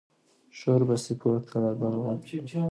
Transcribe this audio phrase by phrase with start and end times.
[0.57, 2.63] شور به سي پورته له ګل غونډیو